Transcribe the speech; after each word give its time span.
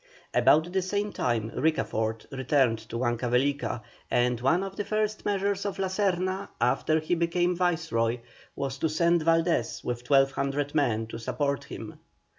About 0.33 0.73
the 0.73 0.81
same 0.81 1.13
time 1.13 1.51
Ricafort 1.55 2.25
returned 2.31 2.79
to 2.89 2.95
Huancavelica, 2.97 3.83
and 4.09 4.41
one 4.41 4.63
of 4.63 4.75
the 4.75 4.83
first 4.83 5.25
measures 5.25 5.63
of 5.63 5.77
La 5.77 5.89
Serna 5.89 6.47
after 6.59 6.99
he 6.99 7.13
became 7.13 7.55
Viceroy, 7.55 8.17
was 8.55 8.79
to 8.79 8.89
send 8.89 9.21
Valdés 9.21 9.83
with 9.83 10.09
1,200 10.09 10.73
men 10.73 11.05
to 11.05 11.19
support 11.19 11.65
him. 11.65 11.99